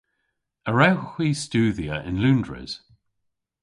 [0.67, 2.71] A wrewgh hwi studhya yn Loundres?